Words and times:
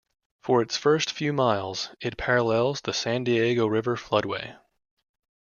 For 0.41 0.63
its 0.63 0.77
first 0.77 1.11
few 1.11 1.31
miles, 1.31 1.91
it 2.01 2.17
parallels 2.17 2.81
the 2.81 2.91
San 2.91 3.23
Diego 3.23 3.67
River 3.67 3.95
floodway. 3.95 4.57